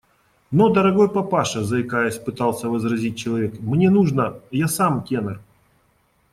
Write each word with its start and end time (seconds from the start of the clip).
–Но, 0.51 0.69
дорогой 0.69 1.11
папаша,– 1.13 1.63
заикаясь, 1.63 2.17
пытался 2.17 2.69
возразить 2.69 3.19
человек,– 3.19 3.59
мне 3.59 3.91
нужно… 3.91 4.39
я 4.49 4.67
сам 4.67 5.03
тенор. 5.03 5.39